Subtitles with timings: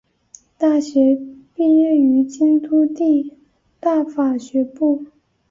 [0.57, 1.15] 大学
[1.53, 3.35] 毕业于京都帝
[3.79, 5.05] 大法学部。